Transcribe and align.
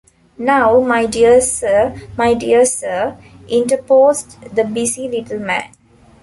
‘Now, 0.39 0.79
my 0.79 1.05
dear 1.05 1.39
sir— 1.41 1.93
my 2.17 2.33
dear 2.33 2.65
sir,’ 2.65 3.17
interposed 3.47 4.35
the 4.41 4.63
busy 4.63 5.07
little 5.07 5.37
man. 5.37 5.73